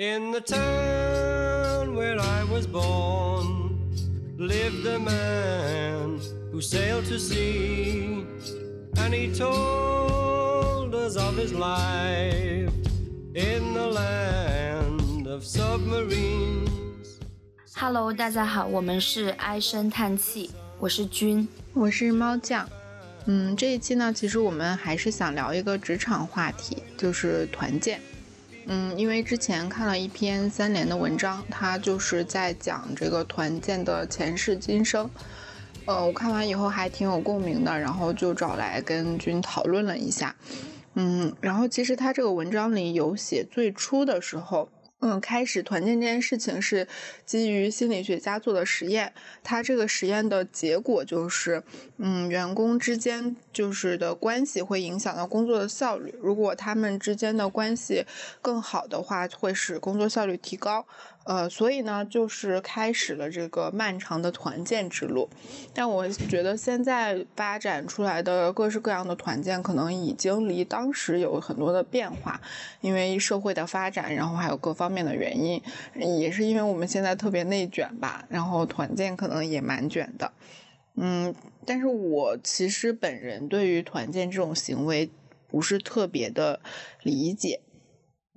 [0.00, 3.92] In the town where I was born
[4.38, 6.18] lived a man
[6.50, 8.24] who sailed to sea,
[8.96, 12.72] and he told us of his life
[13.34, 17.18] in the land of submarines.
[17.74, 22.66] Hello，大家好，我们是唉声叹气，我是君，我是猫酱。
[23.26, 28.00] 嗯，这一期呢，其实我们还是想聊一个职场话题，就是团建。
[28.72, 35.10] 嗯，因为之前看了一篇三联的文章，他就是在讲这个团建的前世今生。
[35.86, 40.36] 呃，我看完以后还挺有共鸣的，然后就找来跟君讨论了一下。
[40.94, 44.68] 嗯，然后其实他这个文章里有写最初的时候。
[45.00, 46.86] 嗯，开始团建这件事情是
[47.24, 51.62] 基于心理学家做的实验，他这个实验的结果就是，
[51.96, 58.04] 嗯，员工之间就是的关系会影响到工作的效率，如果他们之间的关系
[58.42, 60.86] 更好的话，会使工作效率提高。
[61.24, 65.28] 呃，所以呢，就是开始了这个漫长的团建之路。
[65.74, 72.40] 但我觉得现在发展出来的各式各样的团建，可能已经离当时有很多的变化，
[72.80, 75.62] 因为社会的发展，然后还有各方面的原因，
[75.94, 80.32] 也是因为我们现在特别内卷吧，然后团建可能也蛮卷的。
[80.96, 81.32] 嗯，
[81.66, 85.10] 但是我其实本人对于团建这种行为
[85.46, 86.60] 不是特别的
[87.02, 87.60] 理解。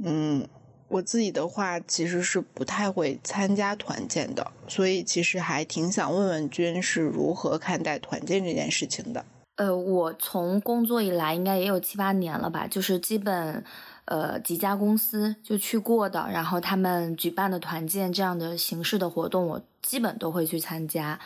[0.03, 0.47] 嗯。
[0.93, 9.25] 我自己的话其实是不太会参加团建的，所以其实还挺想问问君是如何看待团建这件事情的。
[9.55, 13.63] 呃，我从工作以来应该也有七八年了吧，就是基本。
[14.05, 21.17] 呃，几家公司就去过的，然后他们举办的团建这样的形式的活动，我基本都会去参加。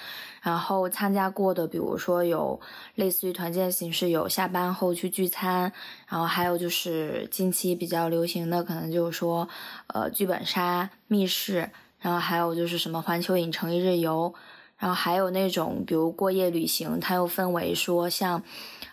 [0.44, 2.60] 然后参加过的，比如说有
[2.96, 5.74] 类似于团建形式，有下班后去聚餐，
[6.08, 9.50] 然后还有就是近期比较流行的，可能就是说，
[9.88, 14.34] 呃，剧本杀、密室，然后还有就是什么环球影城一日游，
[14.78, 18.44] 然后还有那种比如过夜旅行，它又分为说像，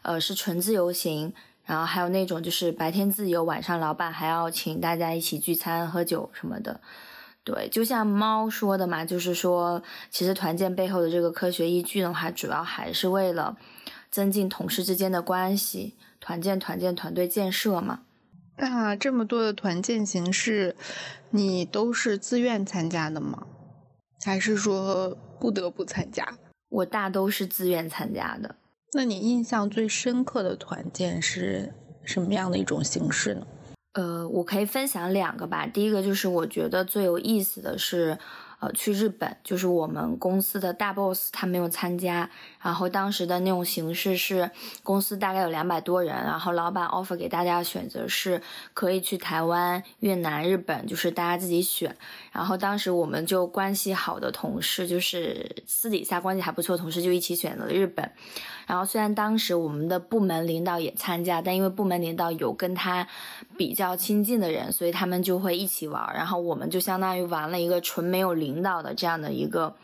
[0.03, 1.35] 呃，是纯自由行。
[1.65, 6.81] 然后还有那种就是白天自由，晚上老板还要请大家一起聚餐喝酒什么的，
[7.43, 13.57] 对，就像猫说的嘛，就是说其实团建背后的这个科学依据的话，主要还是为了
[14.11, 18.01] 增进同事之间的关系，团建团建团队建设嘛。
[18.57, 20.77] 那这么多的团建形式，
[21.31, 23.47] 你都是自愿参加的吗？
[24.25, 26.39] 还是说不得不参加？
[26.69, 28.55] 我大都是自愿参加的。
[28.95, 31.75] 那你印象最深刻的团建是
[32.05, 33.47] 什么样的一种形式呢？
[33.95, 35.67] 呃，我可以分享两个吧。
[35.67, 38.19] 第一个就是我觉得最有意思的是。
[38.61, 42.31] 呃，去日本就是我们公司的大 boss 他没有参加，
[42.65, 44.51] 然后当时的那种形式是
[44.83, 48.41] 公司大概有两百多人，然后老板 offer 给大家选择是
[48.73, 51.95] 可以去台湾、越南、日本，就是大家自己选。
[52.33, 58.11] 然后当时我们就关系好的同事，就是私底下关系还不错的同事，就一起选择了日本。
[58.67, 63.07] 然后虽然当时我们的部门领导也参加，但因为部门领导有跟他
[63.59, 66.03] 比较亲近的人，所以他们就会一起玩。
[66.15, 69.77] 然后我们就相当于玩了一个纯没有领导的这样的一个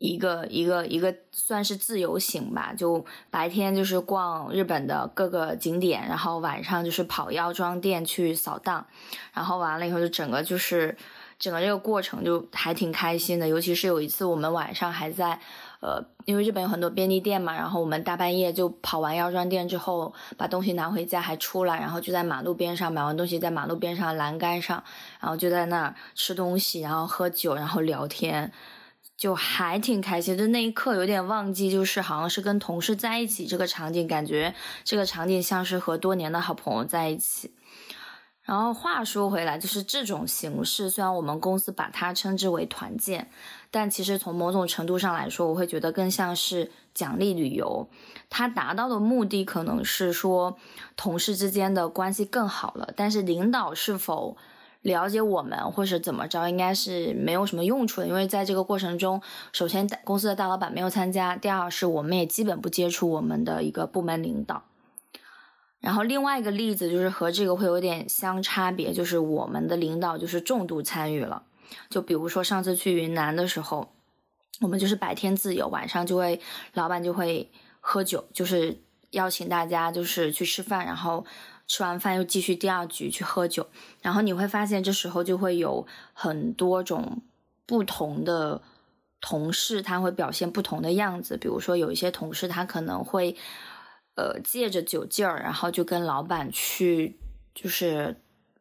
[0.00, 2.74] 一个一个一个算是自由行吧。
[2.76, 8.84] 就白天就是逛日本的各个景点，然后晚上就是跑药妆店去扫荡。
[9.32, 10.96] 然后完了以后就整个就是
[11.38, 13.46] 整个这个过程就还挺开心的。
[13.46, 15.38] 尤其是有一次我们晚上还在。
[15.80, 24.84] 呃，因为日本有很多便利店嘛，然后我们大半夜就跑完药妆店之后，把东西拿回家还出来，然后就在马路边上买完东西，在马路边上栏杆上，
[25.20, 28.52] 然后就在那儿吃东西，然后喝酒，然后聊天，
[29.20, 30.38] 就还挺开心。
[30.38, 37.52] 就那一刻有点忘记，就是好像是跟同事在一起这个场景，感觉这个场景像是和多年的好朋友在一起。
[38.42, 43.30] 然后话说回来，就是这种形式，虽然我们公司把它称之为团建。
[43.70, 47.90] 但其实从某种程度上来说，我会觉得更像是奖励旅游。
[48.30, 50.56] 它达到的目的可能是说
[50.96, 54.38] 同事之间的关系更好了，但是领导是否
[54.82, 58.06] 了解我们或是怎么着，应该是没有什么用处的。
[58.06, 59.20] 因为在这个过程中，
[59.52, 64.64] 首先公司的大老板没有参加，第二是我们也基本不接触我们的一个部门领导。
[65.80, 71.42] 然后另外一个例子就是和这个会有点相差别，就是我们的领导就是重度参与了。
[71.88, 73.92] 就比如说上次去云南的时候，
[74.60, 76.40] 我们就是白天自由，晚上就会
[76.74, 77.50] 老板就会
[77.80, 78.82] 喝酒，就是
[79.12, 81.24] 邀请大家就是去吃饭，然后
[81.70, 83.68] 吃完饭又继续第二局去喝酒。
[84.02, 87.22] 然后你会发现这时候就会有很多种
[87.64, 88.60] 不同的
[89.20, 91.36] 同事，他会表现不同的样子。
[91.36, 93.36] 比如说有一些同事他可能会
[94.16, 97.20] 呃借着酒劲儿，然后就跟老板去
[97.54, 98.20] 就是。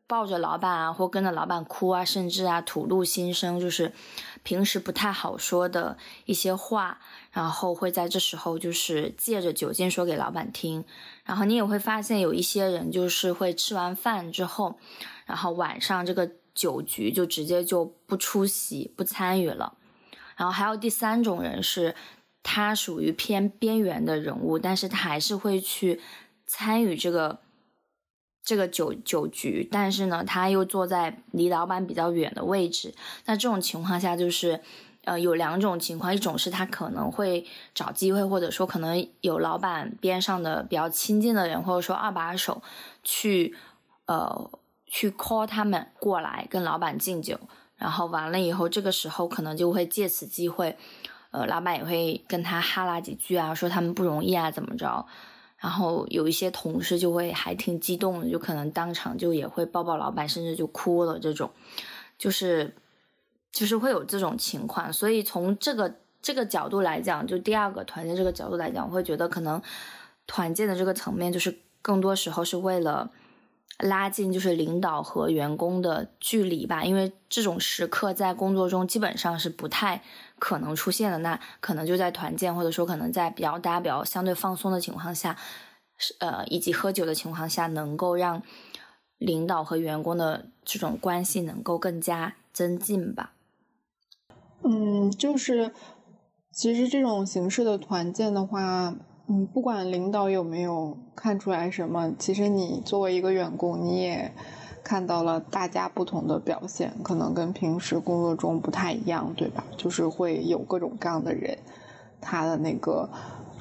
[0.10, 3.94] 抱着老板啊，或跟着老板哭啊，甚至啊吐露心声，就是
[4.42, 7.00] 平时不太好说的一些话，
[7.32, 10.84] 然后会在这时候就是借着酒劲说给老板听。
[11.24, 14.80] 然后你也会发现有一些人就是会吃完饭之后，
[15.28, 19.78] 然后晚上这个酒局就直接就不出席不参与了。
[20.36, 21.94] 然后还有第三种人是，
[22.42, 26.02] 他属于偏边缘的人物，但是他还是会去
[26.48, 27.42] 参与这个。
[28.50, 32.96] 这个酒酒局，但是呢，他又坐在离老板比较远的位置。
[33.26, 34.60] 那这种情况下，就是，
[35.04, 42.64] 呃，有两种情况，一种是他可能会找机会，或者说可能有老板边上的比较亲近的人，或者说二把手，
[43.04, 43.56] 去，
[44.08, 44.50] 呃，
[44.88, 47.40] 去 call 他们过来跟老板敬酒。
[47.78, 50.76] 然后完了以后，这个时候可能就会借此机会，
[51.30, 55.06] 呃，老板也会跟他哈拉几句啊，说他们不容易啊，怎么着。
[55.60, 61.20] 然后有一些同事就会还挺激动的，就可能当场就也会抱抱老板，甚至就哭了。
[61.20, 61.52] 这种
[62.18, 62.74] 就是
[63.52, 64.92] 就是会有这种情况。
[64.94, 69.62] 所以从这个这个角度来讲，就第二个团建这个角度来讲，我会觉得可能
[70.26, 73.12] 团建的这个层面，就是更多时候是为了
[73.80, 76.86] 拉近就是领导和员工的距离吧。
[76.86, 80.02] 因为这种时刻在工作中基本上是不太。
[80.40, 85.38] 可能出现的那可能就在团建，或者说可能在比较大家比较相对放松的情况下，
[86.20, 88.42] 呃以及喝酒的情况下，能够让
[89.18, 93.34] 领导和员工的这种关系能够更加增进吧。
[94.64, 95.74] 嗯，就是
[96.52, 98.96] 其实这种形式的团建的话，
[99.28, 104.34] 嗯，不管领导有没有看出来什么，其实你作为一个员工，你也。
[104.84, 109.64] 看到了大家不同的表现，可能跟平时工作中不太一样，对吧？
[109.78, 111.58] 就是会有各种各样的人，
[112.22, 113.08] 他的那个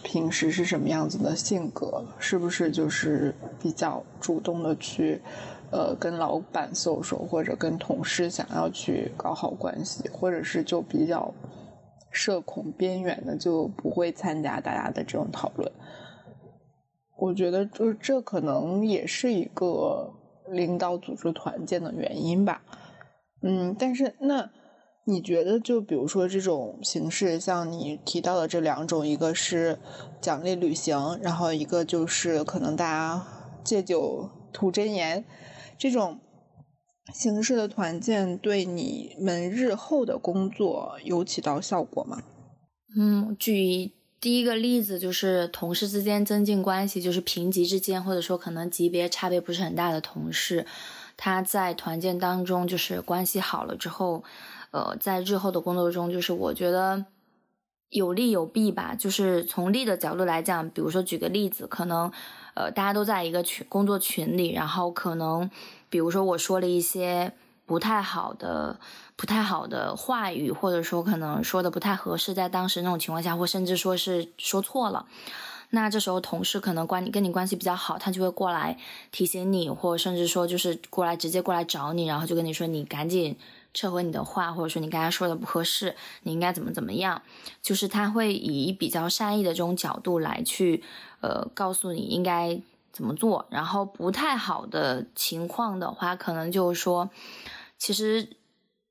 [0.02, 5.20] 平时是什么样子的性格，是不是就是比较主动的去，
[5.70, 11.34] 呃，跟老板 social，或者跟同事想要去搞好关系，或者是就比较
[12.10, 15.70] 社恐边缘的，就不会参加大家的这种讨论。
[17.16, 20.14] 我觉得，就这可能也是一个。
[20.50, 22.62] 领导组织团建的原因吧，
[23.42, 24.50] 嗯，但是那
[25.04, 29.78] 你觉得，就比如说这种形式，像你提到的这两种，一个是
[30.20, 33.26] 奖励旅行，然后一个就是可能大家
[33.64, 35.24] 借酒吐真言，
[35.78, 36.18] 这种
[37.14, 42.22] 形式的团建，对你们日后的工作有起到效果吗？
[42.96, 43.97] 嗯，举。
[44.20, 50.66] 第一个例子就是同事之间增进关系，就是平级之间，或者说可能级别差别不是很大的同事，
[51.16, 54.24] 他在团建当中就是关系好了之后，
[54.72, 57.06] 呃，在日后的工作中，就是我觉得
[57.90, 58.96] 有利有弊吧。
[58.98, 62.10] 就是从利的角度来讲，比如说举个例子，可能
[62.54, 65.48] 呃大家都在一个群工作群里，然后可能
[65.88, 67.32] 比如说我说了一些
[67.68, 68.80] 不太好的。
[69.20, 75.06] 不太好的话语，或者说可能说的不太合适，在当时那种情况下，或甚至说是说错了，
[75.70, 78.78] 那这时候同事可能关你跟你关系比较好，他就会过来
[79.10, 83.36] 提醒你，或甚至说就是过来直接过来找你，然后就跟你说你赶紧
[83.74, 87.20] 撤回你的话，或者说你刚才说的不合适，你应该怎么怎么样，
[87.60, 90.84] 就是他会以比较善意的这种角度来去
[91.22, 92.60] 呃告诉你应该
[92.92, 97.10] 怎么做，然后不太好的情况的话，可能就是说
[97.78, 98.28] 其实。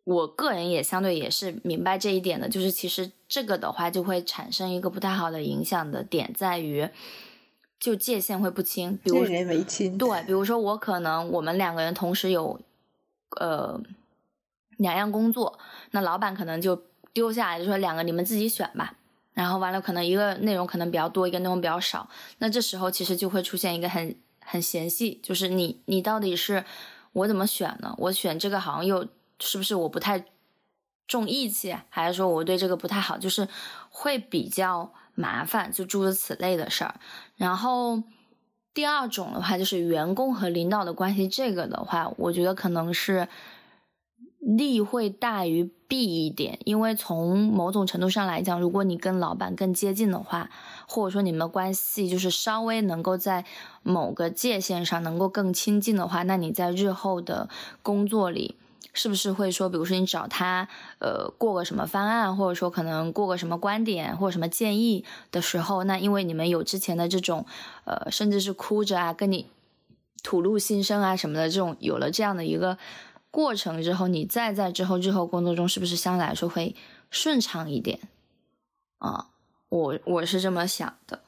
[0.07, 6.87] 我个人也相对也是明白这一点的，就是其实这个的话就会产生一个不太好的影响的点在于，
[7.77, 12.57] 就界限会不清，比如人为亲，对，比如说我可能我们两个人同时有，
[13.37, 13.81] 呃，
[14.77, 15.59] 两样工作，
[15.91, 18.95] 那老板可能就丢下来就说两个你们自己选吧，
[19.33, 26.63] 然后完了可能一个内容可能比较多，一个内容比较少，那这时候其实就会出现一个很很嫌隙，就是你你到底是
[27.17, 27.93] 我怎么选呢？
[27.97, 29.07] 我选这个好像又。
[29.39, 30.25] 是不是我不太
[31.07, 33.19] 重义气，还是说我对这个不太好？
[33.19, 33.47] 就是
[33.91, 36.95] 会比较麻烦，就诸如此类的事儿。
[37.35, 38.01] 然后
[38.73, 43.27] 第二种的话，就是员工和领导的关系，这个的话，我觉得可能是
[44.39, 46.59] 利会大于弊一点。
[46.65, 50.49] 因为从某种程度上来讲，如果你跟老板更接近的话，
[50.87, 53.45] 或者说你们的关系就是稍微能够在
[53.83, 57.49] 某个界限上能够更亲近的话，那你在日后的
[57.81, 58.55] 工作里。
[58.93, 60.67] 是不是会说，比如说你找他，
[60.97, 67.45] 呃，过个什么方案，或者说可能过个什么观点或者什么建议的时候，那因为你们有之前的这种，
[67.85, 69.45] 呃，甚至是哭着啊，跟你
[70.23, 72.79] 吐露心声啊什么的这种，有了这样的一个
[73.29, 76.75] 过程之后，你再在之后日后工作中，是不是相对来说会
[77.09, 77.99] 顺畅一点？
[78.97, 79.27] 啊，
[79.69, 81.19] 我我是这么想的。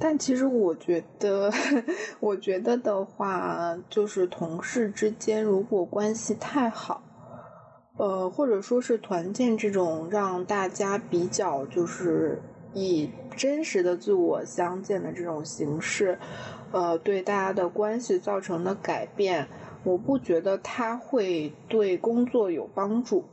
[0.00, 1.52] 但其实我觉得，
[2.20, 7.02] 我觉得的话，就是同事之间如果关系太好，
[7.98, 16.18] 呃，或者说是团建这种让大家比较就是以真实的自我相见的这种形式，
[16.72, 19.46] 呃，对大家的关系造成的改变，
[19.84, 23.24] 我不觉得它会对工作有帮助，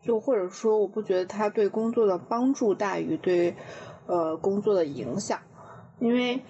[0.00, 3.54] 就或者说我不觉得它对工作的帮助大于对
[4.06, 5.38] 呃工作的影响。
[5.98, 6.42] 因为，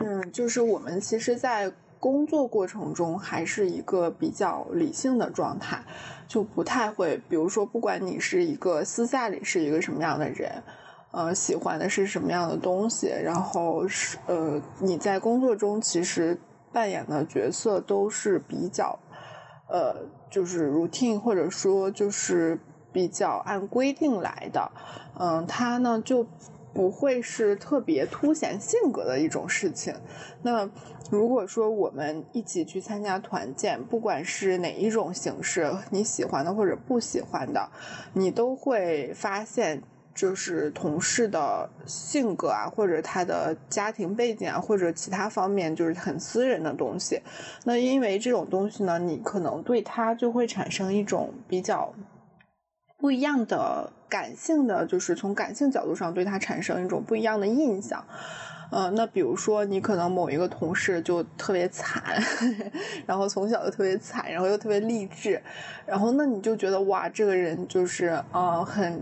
[0.00, 1.70] 嗯，就是我们其实，在
[2.00, 5.84] 工作过程中还是一个比较理性的状态，
[6.26, 10.50] 就不太会，比如说，不管你是一个私下里是一个什么样的人，
[11.10, 16.38] 呃，喜欢的是什么样的东西，然后是呃，你在工作中其实
[16.72, 18.98] 扮演的角色都是比较，
[19.68, 22.58] 呃，就是 routine 或者说就是
[22.92, 24.70] 比较按规定来的，
[25.18, 26.26] 嗯，他呢就。
[26.74, 29.94] 不会是特别凸显性格的一种事情。
[30.40, 30.66] 那
[31.10, 37.68] 如果说我们一起去参加团建，不管是哪一种形式，你喜欢的或者不喜欢的，
[38.14, 39.82] 你都会发现，
[40.14, 47.20] 就是同事的性格啊，或者他的家庭背景啊，或者其他方面，就是很私人的东西。
[47.64, 51.92] 那因为这种东西呢，你可能对他就会产生一种比较。
[52.98, 58.04] 不一样的感性的，就是从感性角度上对他产生一种不一样的印象。
[58.70, 62.00] 呃，那比如说你可能某一个同事就特别惨，
[63.04, 65.42] 然后从小就特别惨，然后又特别励志，
[65.84, 69.00] 然后那你就觉得哇，这个人就是呃很。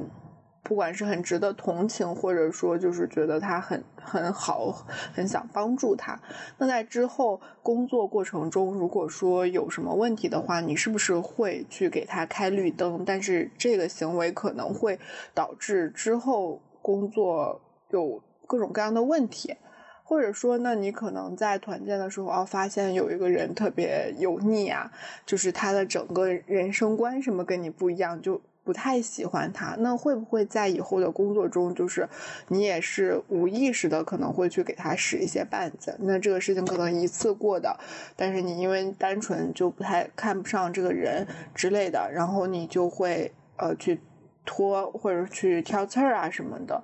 [0.63, 6.21] 不管是很值得同情，或者说就是觉得他很很好，很想帮助他。
[6.59, 13.03] 那在之后工作过程中，如果说有什么问题的话，你是不是会去给他开绿灯？
[13.05, 14.99] 但是这个行为可能会
[15.35, 19.57] 导致之后工作有各种各样的问题，
[20.05, 24.93] 或者说，那你可能在团建的时候哦，发现有一个人特别油腻啊，
[25.25, 28.41] 就是他的整个人生观什么跟你不一样，就。
[28.63, 32.09] 不太喜欢他，那会不会在以后的工作中，就是
[32.49, 35.97] 你也是无意识的可能会去给他使一些绊子？
[36.01, 37.75] 那这个事情可能一次过的，
[38.17, 43.99] 但是你因为单纯就不太看不上这个人之类的，然后你就会呃去
[44.45, 46.83] 拖或者去挑刺儿啊什么的。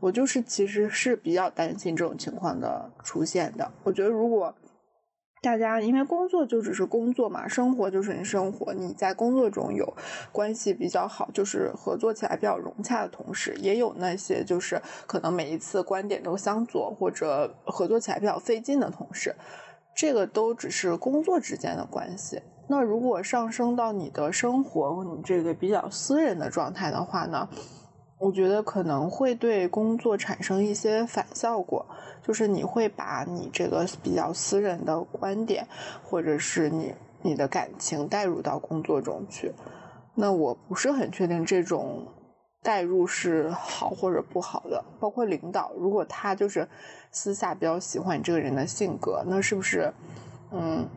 [0.00, 3.70] 我就是其实是比较担心这种情况的出现的。
[3.84, 4.54] 我觉得如果。
[5.40, 8.74] 大家因为工作就只是工作嘛，生活就是你生活。
[8.74, 9.94] 你在工作中有
[10.32, 19.34] 关系比较好，就是合作起来比较融洽的同事，也有那些就是可能每一次观点都相左或者合作起来比较费劲的同事。
[19.94, 22.40] 这个都只是工作之间的关系。
[22.68, 27.48] 那如果上升到你的生活，你这个比较私人的状态的话呢？
[28.18, 31.86] 我觉得可能会对工作产生一些反效果，
[32.20, 35.66] 就是你会把你这个比较私人的观点，
[36.02, 39.52] 或者是你你的感情带入到工作中去。
[40.14, 42.06] 那我不是很确定这种
[42.62, 44.84] 带入是好或者不好的。
[44.98, 46.68] 包括领导，如果他就是
[47.12, 49.92] 私下比较喜欢你这个人的性格，那是不是
[50.50, 50.88] 嗯，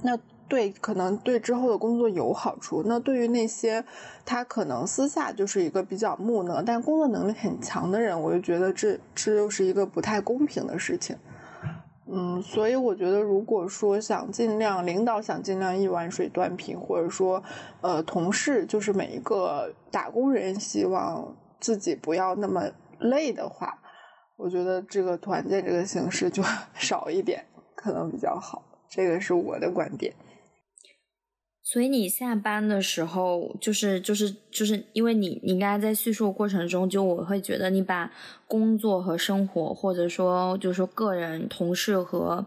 [0.00, 0.18] 那？
[0.48, 2.82] 对，可能对之后的工作有好处。
[2.86, 3.84] 那对于那些
[4.24, 11.16] 他可能私下就是一个比较木讷，但工作能力很强的人，我就觉得这这又是一个不太公平的事情。
[12.08, 17.42] 嗯，所以我觉得，如果说想尽量领导想尽量一碗水端平，或者说
[17.80, 23.76] 呃同事就是每一个打工人希望自己不要那么累的话，
[24.36, 26.40] 我觉得这个团建这个形式就
[26.74, 28.62] 少一点可能比较好。
[28.88, 30.14] 这个是我的观点。
[31.68, 38.12] 所以你下班的时候，就是就是就是因为你你刚才在叙述过程中，就我会觉得你把
[38.46, 42.46] 工作和生活，或者说就是说个人、同事和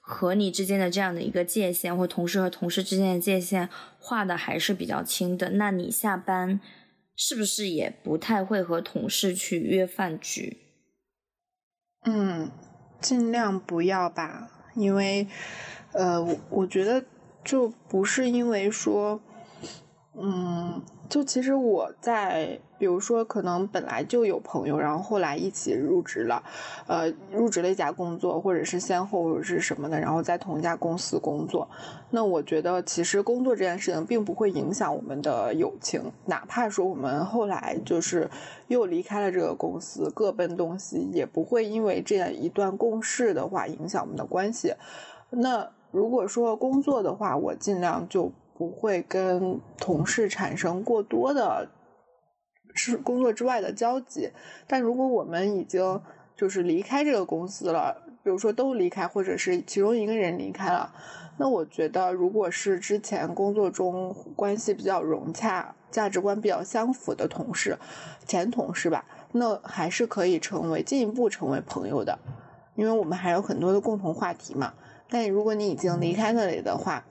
[0.00, 3.68] 和你之间的这样的一个界限，或同事和同事之间的界限
[4.00, 5.50] 画的还是比较清的。
[5.50, 6.60] 那你下班
[7.14, 10.58] 是不是也不太会和同事去约饭局？
[12.04, 12.50] 嗯，
[13.00, 15.28] 尽量不要吧，因为
[15.92, 17.04] 呃，我我觉得。
[17.44, 19.20] 就不是因为说，
[20.14, 26.42] 嗯，就其实我在，比如说，可能本来就有朋友，然后后来一起入职了，
[26.86, 31.68] 呃，入职了一家工作，或者是先后是什么的，然后在同一家公司工作。
[32.10, 38.28] 那我觉得，其实工作这件事情并不会影响我们的友情，哪怕说我们后来就是
[38.66, 44.74] 又离开了这个公司，各奔东西，也不会因为这样一段共事的话影响我们的关系。
[45.30, 45.70] 那。
[45.90, 51.68] 如果说工作的话，我尽量就不会跟同事产生过多的，
[52.74, 54.30] 是工作之外的交集。
[54.66, 56.00] 但如果我们已经
[56.36, 60.92] 就是离开这个公司了，比如说都离开，或者是其中一个人离开了，
[61.38, 67.76] 那我觉得如果是之前工作中关系比较融洽、价值观比较相符的同事，
[68.26, 72.18] 前同事吧，那还是可以成为进一步成为朋友的，
[72.76, 74.74] 因为我们还有很多的共同话题嘛。
[75.10, 77.04] 但如果你已经离开那里的话，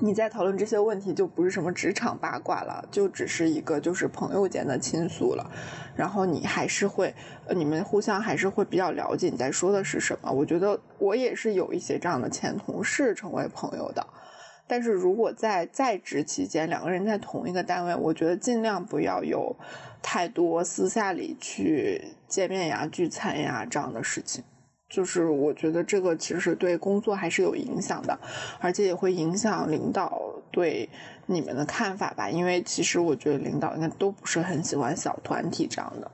[0.00, 5.50] 你在讨论这些问题就不是什么职场八卦了，就只是一个就是朋友间的倾诉了。
[5.96, 7.12] 然后你还是会，
[7.54, 10.30] 你们互相还是会比较了解你在说的是什么。
[10.30, 14.06] 我觉得我也是有一些这样的前同事成为朋友的。
[14.68, 19.56] 但是如果在在职期间两个人在同一个单位，我觉得尽量不要有
[20.00, 24.44] 太多私下里去见面呀、聚餐呀这样的事情。
[24.88, 28.18] 就是我觉得这个其实对工作还是有影响的，
[28.58, 30.18] 而且也会影响领导
[30.50, 30.88] 对
[31.26, 32.30] 你们的看法吧。
[32.30, 36.10] 因为其实我觉得领导应该都不是很喜欢小团体这样的。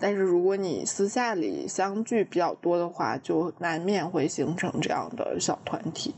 [0.00, 6.14] 但是如果你私下里相聚比较多的话，就难免会形成这样的小团体。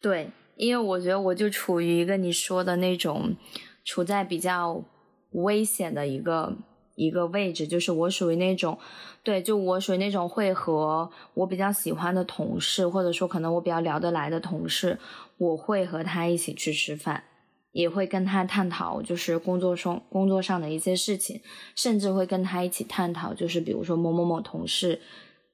[0.00, 3.36] 对，因为我觉得我就处于一个你说的那种，
[3.84, 4.84] 处在比较
[5.32, 6.56] 危险的一个。
[6.96, 8.78] 一个位置，就是我属于那种，
[9.24, 14.98] 对，就我属于那种会和我比较喜欢的同事，或者说可能我比较聊得来的同事，
[15.38, 17.24] 我会和他一起去吃饭，
[17.72, 21.40] 也会跟他探讨，就是工作上工作上的一些事情，
[21.74, 25.00] 甚至会跟他一起探讨，就是比如说某某某同事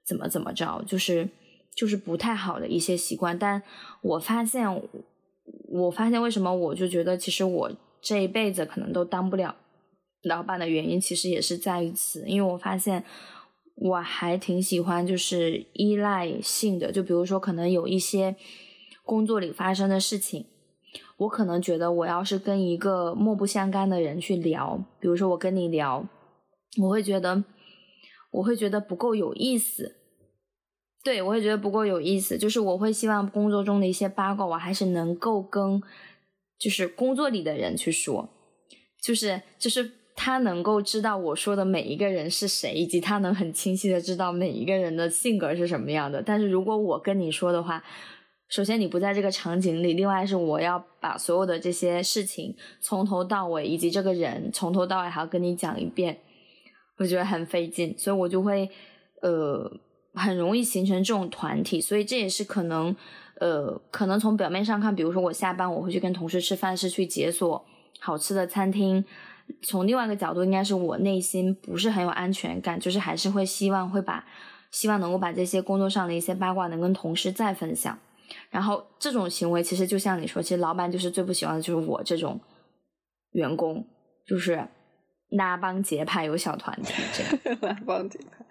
[0.04, 1.28] 怎么怎么着，就是
[1.76, 3.38] 就是不太好的一些习惯。
[3.38, 3.62] 但
[4.02, 4.68] 我发现，
[5.68, 7.70] 我发现为什么我就觉得，其实我
[8.02, 9.54] 这一辈子可能都当不了。
[10.24, 13.04] 老板的原因其实也是在于此，因为我发现
[13.80, 18.36] 我还挺喜欢就是依赖性的，就比如说可能有一些
[19.02, 20.44] 工作里发生的事情，
[21.16, 26.06] 我可能觉得我要是跟一个莫不相干的人去聊，比如说我跟你聊，
[26.82, 27.42] 我会觉得
[28.32, 29.96] 我会觉得不够有意思，
[31.02, 35.82] 对我会觉得不够有意思，就是我会希望工作中的一些八卦，我还是能够跟
[36.58, 38.28] 就是工作里的人去说，
[39.00, 39.99] 就是就是。
[40.22, 46.22] 他能够知道我说的每一个人是谁，以及他能很清晰的知道每一个人的性格是什么样的。
[46.22, 47.82] 但是如果我跟你说的话，
[48.46, 56.18] 首先你不在这个场景里，另外是我要把所有的这些事情从头到尾，以及这个人从头到尾还要跟你讲一遍，
[56.98, 58.68] 我觉得很费劲，所以我就会
[59.22, 59.72] 呃
[60.12, 61.80] 很容易形成这种团体。
[61.80, 62.94] 所以这也是可能
[63.36, 67.64] 呃可能从表面上看，比如说我下班我会去跟同事吃饭，是去解锁
[68.00, 69.02] 好吃的餐厅。
[69.62, 74.24] 从另外一个角度，应该是我内心不是很有安全感，就是还是会希望会把，
[74.70, 77.98] 希望能够把这些工作上的一些八卦能跟同事再分享。
[78.50, 82.40] 然后这种行为其实就像你说，其实老板就是最不喜欢的就是我这种
[83.32, 83.86] 员工，
[84.26, 84.66] 就是
[85.30, 87.58] 拉帮结派有小团体这样。
[87.62, 88.44] 拉帮结派，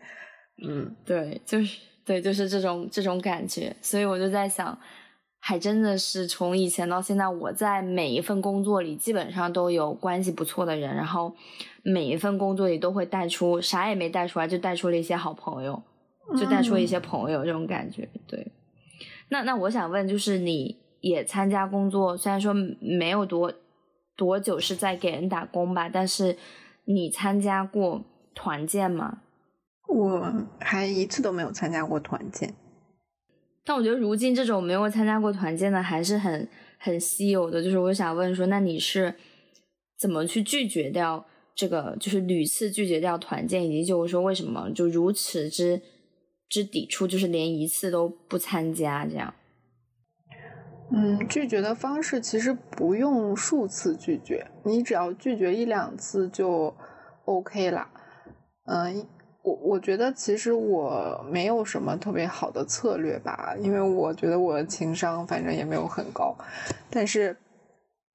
[0.67, 3.75] 嗯，对，就是对，就是这种这种感觉。
[3.81, 4.77] 所以我就在想。
[5.41, 11.34] 还真的是从以前到现在，我在每一份工作里基本上都有关系不错的人，然后
[11.82, 15.82] 每一份工作里都会带出啥也没带出来，就带出了一些好朋友，
[16.38, 18.08] 就带出了一些朋友这种感觉。
[18.28, 18.52] 对，
[19.30, 23.52] 那那我想问，就是你也参加工作，虽然说没有多
[24.15, 26.38] 多久是在给人打工吧，但是
[26.86, 28.04] 你参加过
[28.36, 29.21] 团建吗？
[29.88, 32.54] 我还一次都没有参加过团建。
[33.69, 37.62] 但我觉得如今这种没有参加过团建的还是很很稀有的。
[37.62, 39.13] 就是我想问说，那你是
[39.95, 45.79] 怎么去拒绝掉这个，就是屡次拒绝掉团建，以及就是说为什么就如此之
[46.49, 49.36] 之抵触，就是连一次都不参加这样？
[50.91, 56.75] 嗯，拒绝的方式其实不用数次拒绝，你只要拒绝一两次就
[57.25, 57.88] OK 了。
[58.65, 59.05] 嗯。
[59.41, 66.36] 我我觉得其实我没有什么特别好的策略吧，因为我觉得我的情商反正也没有很高，
[66.89, 67.36] 但是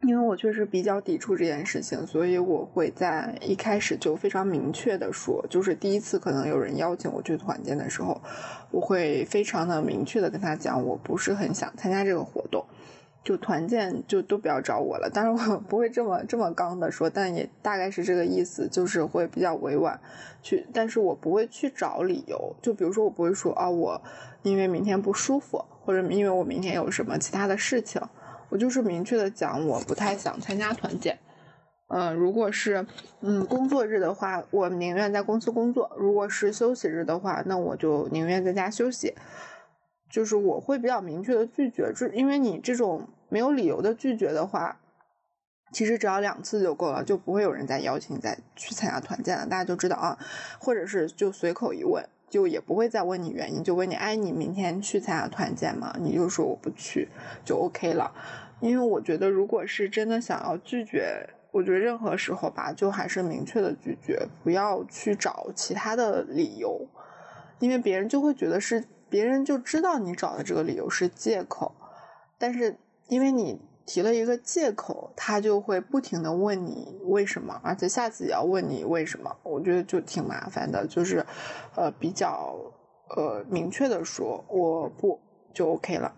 [0.07, 8.21] 因为我确实比较抵触这件事情，所以我会在一开始就非常明确的说，就是第一次可能有人邀请我去团建的时候，
[8.71, 12.63] 我会非常的明确的跟他讲，我不是很想参加这个活动。
[13.25, 19.99] 就团建就都不要找我了，当然我不会这么这么刚的说，但也大概是这个意思，就是会比较委婉
[20.43, 24.01] 去，但是我不会去找理由，就比如说我不会说啊我
[24.43, 27.99] 因为明天不舒服，或者因为我明天有什么其他的事情，
[28.51, 31.19] 我就是明确的讲我不太想参加团建。
[31.89, 32.87] 嗯，如果是
[33.21, 39.15] 嗯工作日的话，我宁愿在公司工作；如果是休息日的话，那我就宁愿在家休息。
[40.15, 44.79] 就是我会比较明确的拒绝，就因为你这种没有理由的拒绝的话，
[45.73, 49.45] 其实只要两次就够了，就不会有人再邀请你再去参加团建了。
[49.45, 50.17] 大家就知道啊，
[50.61, 55.93] 或者是就随口一问，就也不会再问你原因，就问你，哎，你明天去参加团建吗？
[55.99, 57.09] 你就说我不去，
[57.45, 58.15] 就 OK 了。
[58.61, 66.87] 因为我觉得，如果是真的想要拒绝，我觉得任何时候吧，就还是明确的拒绝，不要去找其他的理由，
[67.59, 71.73] 因为别人就会觉得是别人就知道你找的这个理由是借口，
[72.37, 73.61] 但是因为你。
[73.87, 80.87] 提了一个借口，他就会不停的问你为什么，而且下次也要问你为什么，我觉得就挺麻烦的。
[80.87, 81.27] 就是，
[81.77, 82.57] 呃，比较
[83.15, 85.21] 呃明确的说我不
[85.53, 86.11] 就 OK 了。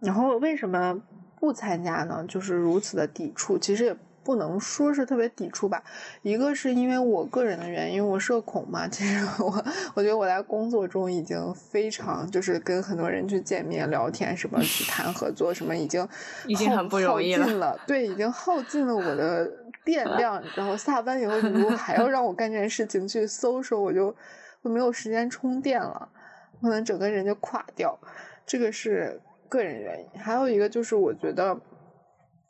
[0.00, 1.00] 然后为什么
[1.40, 2.22] 不参加呢？
[2.28, 3.96] 就是如此的抵触，其实也。
[4.28, 5.82] 不能说是特别抵触吧，
[6.20, 8.86] 一个是因为我个人的原因，我社恐嘛。
[8.86, 9.64] 其实我
[9.94, 16.06] 我觉得我在工作中已经非常就是跟很多人去见面聊天，什么去 谈合作，什么已经
[16.46, 17.80] 已经很不容易了。
[17.86, 19.50] 对，已经耗尽了我的
[19.82, 20.42] 电 量。
[20.54, 24.14] 然后下班以后，如果还要让我干这件事情去搜索，我就
[24.60, 26.06] 我没有时间充电了，
[26.60, 27.98] 可能整个人就垮掉。
[28.44, 31.58] 这个是个人原因，还有一个就是我觉得。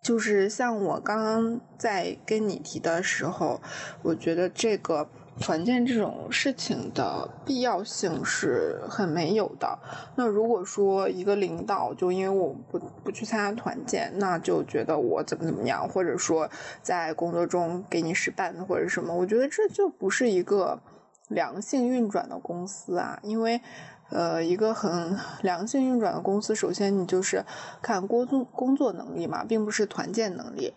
[0.00, 3.60] 就是像我刚刚在跟你提的时候，
[4.02, 5.06] 我觉得这个
[5.40, 9.78] 团建这种事情的必要性是很没有的。
[10.16, 16.48] 那如果说一个领导就因为我不不去参加团建，那就觉得我怎么怎么样，或者说
[16.80, 20.80] 在工作中给你使绊子或者什么，我觉得这就不是一个
[21.28, 23.60] 良性运转的公司啊，因为。
[24.10, 27.44] 呃，一个很良性运转的公司，首先你就是
[27.82, 30.74] 看工作工作能力嘛，并不是团建能力。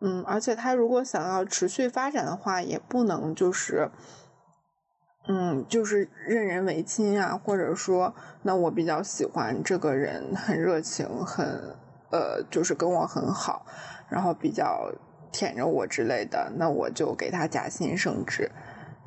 [0.00, 3.90] 嗯，而且他如果想要持续发展的话，也不能就是，
[5.28, 11.46] 嗯，就是任人唯亲啊，或者说，那我比较喜欢这个人，很热情，很
[12.10, 13.64] 呃，就是跟我很好，
[14.08, 14.90] 然后比较
[15.30, 18.50] 舔着我之类的，那我就给他加薪升职。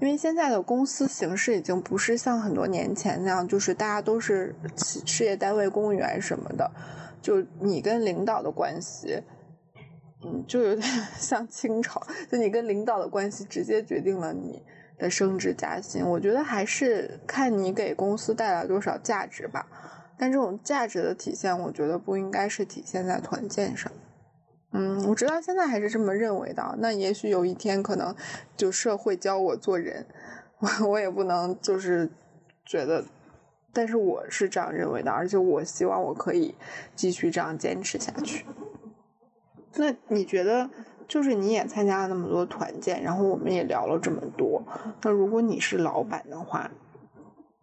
[0.03, 6.69] 因为现在的公司形式已经不是像很多年前那样，就是大家都是企事业单位、公务员什么的，
[7.21, 9.23] 就你跟领导的关系，
[10.25, 10.85] 嗯，就有点
[11.17, 14.61] 像清朝，就你跟领导的关系直接决定了你
[14.97, 16.05] 的升职加薪。
[16.05, 19.65] 我觉得还是看你给公司带来多少价值吧，
[20.17, 23.89] 但这种价值的体现，我觉得不应该是体现在团建上。
[24.73, 26.75] 嗯，我直到现在还是这么认为的。
[26.79, 28.13] 那也许有一天，可能
[28.57, 30.05] 就社会教我做人，
[30.59, 32.09] 我我也不能就是
[32.65, 33.05] 觉得，
[33.71, 36.55] 但是我是这样认为的，而且我希望我可以
[36.95, 38.45] 继续这样坚持下去。
[39.75, 40.69] 那你觉得，
[41.07, 44.63] 就是你也参加了那么多团建，然后我们也聊了这么多，
[45.03, 46.71] 那如果你是老板的话，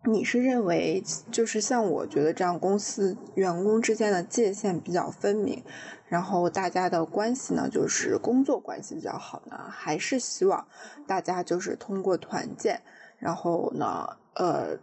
[0.07, 5.63] 你是认为就是像我觉得这样，公司员工之间的界限比较分明，
[6.09, 10.67] 然后大家的关系呢，就是工作关系比较好呢，还是希望
[11.07, 12.81] 大家就是通过团建，
[13.19, 14.79] 然后呢，呃，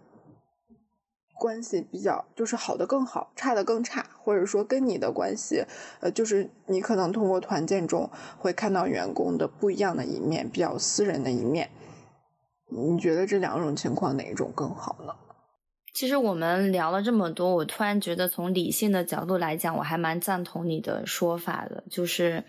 [1.34, 5.66] 关系比较就是好的更好，差的更差，或者说跟你的关系，
[6.00, 11.72] 呃，就是你可能通过团建中会看到员工的不一样的一面，比较私人的一面。
[12.70, 15.14] 你觉得这两种情况哪一种更好呢？
[15.94, 21.84] 其实我们聊了这么多，我突然觉得从理性的角度来讲，我还蛮赞同你的说法的。
[21.90, 22.44] 就是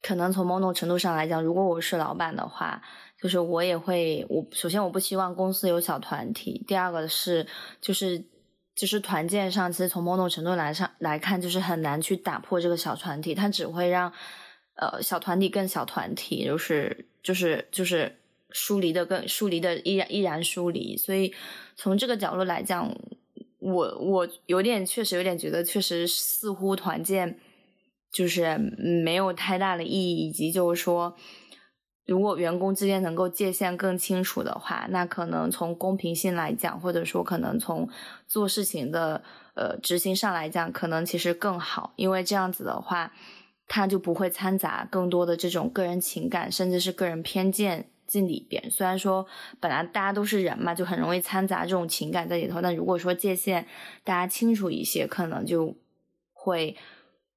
[0.00, 2.80] 可能从某种程度上来讲，如果我是老板的话，
[3.20, 7.46] 就是我也会，我首先我不希望公司有小团体，第二个是
[7.80, 8.24] 就是
[8.74, 14.10] 就是团建上，其实从某种程度来上来看，就是很难去打破这个小团体，它只会让
[14.76, 18.20] 呃小团体更小团体，就是就是就是。
[18.52, 21.34] 疏离的更疏离的依然依然疏离，所以
[21.76, 22.94] 从这个角度来讲，
[23.58, 27.38] 我我有点确实有点觉得，确实似乎团建
[28.12, 28.58] 就是
[29.04, 31.16] 没有太大的意义，以及就是说，
[32.04, 37.88] 如果员工之间能够界限更清楚的话，那可能从公平性来讲，或者说可能从
[38.26, 39.22] 做事情的
[39.54, 43.12] 呃执行上来讲，可能其实更好，因为这样子的话，
[43.68, 47.88] 他就不会掺杂更多的这种个人情感，甚至是个人偏见。
[48.06, 49.26] 进里边，虽然说
[49.58, 52.60] 本来大家都是人嘛，就很容易掺杂这种情感在里头。
[52.60, 53.66] 但如果说界限
[54.04, 55.74] 大家清楚一些，可能就
[56.32, 56.76] 会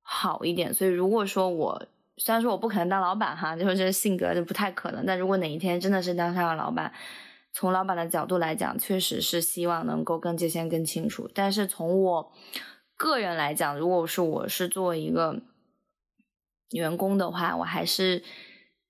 [0.02, 0.74] 好一点。
[0.74, 1.86] 所以如果说我
[2.18, 5.06] 虽然说我不可能当老板哈，就是这性格就不太可能。
[5.06, 6.92] 但如果哪一天真的是当上了老板，
[7.54, 11.30] 从老板的角度来讲，确实是希望能够跟界限更清楚。
[11.34, 12.32] 但是从我
[12.98, 15.40] 个人来讲，如果是我是作为一个
[16.72, 18.24] 员工的话，我还是。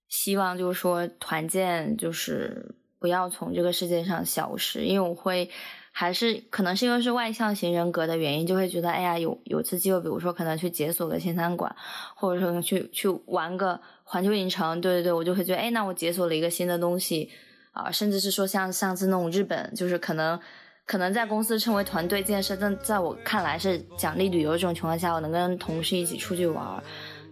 [0.07, 5.49] 希望就是说团建就是不要从这个世界上消失，因为我会
[5.91, 11.75] 还是可能是因为是外向型人格的原因，就会觉得哎呀，有有次机会，比如说可能去解锁个新餐馆，
[12.15, 17.29] 或者说去去玩个环球影城，对对对，我就会觉得哎，那我解锁了一个新的东西。
[17.75, 20.39] 啊，甚至是说像上次那种日本，就是可能
[20.85, 26.81] 可能在公司称为团队建设，但在我看来是奖励旅游这种情况下，我能跟同事一起出去玩，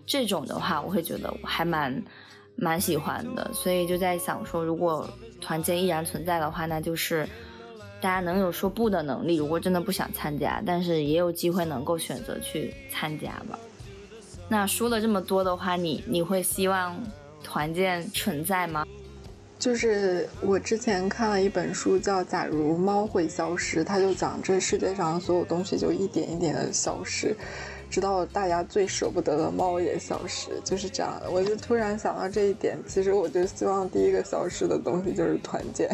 [0.06, 2.04] 这种的话，我会觉得还蛮
[2.56, 5.10] 蛮喜欢的，所以就在想说，如果
[5.42, 7.28] 团建依然存在的话，那就是
[8.00, 9.36] 大家能有说不的能力。
[9.38, 13.58] 如果真的不想参加，但是也有机会能够选择去参加吧。
[14.48, 17.02] 那说了这么多的话，你你会希望
[17.44, 18.86] 团建存在吗？
[19.58, 27.34] 就是我之前看了一本书，叫《假如猫会消失》，它就讲这世界上所有东西就一点一点的消失，
[27.94, 31.30] 直到大家最舍不得的猫也消失，就是这样的。
[31.30, 35.88] 我就突然想到这一点，其实我就希望第一个消失的东西就是团建，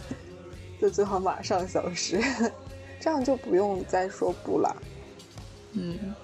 [0.78, 2.20] 就最好马上消失，
[3.00, 4.76] 这样就不用再说不了。
[5.72, 6.14] 嗯，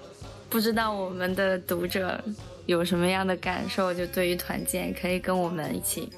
[0.51, 2.23] 不知道我们的读者
[2.67, 3.91] 有什么样的感受？
[3.91, 6.11] 就对于团建，可以跟我们一起。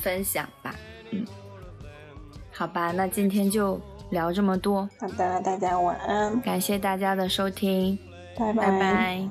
[0.00, 0.76] 分享吧，
[1.10, 1.26] 嗯，
[2.52, 4.88] 好吧，那今天就聊这么多。
[4.98, 7.98] 好的，大家晚安，感谢大家的收听，
[8.36, 9.28] 拜拜。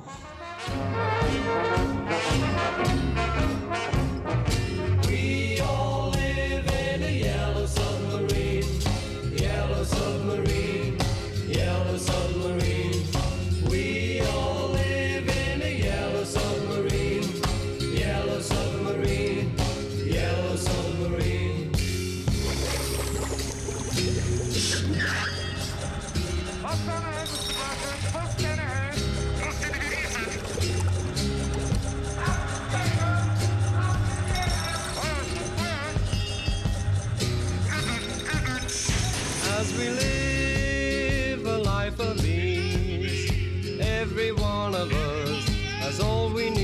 [45.89, 46.58] as all we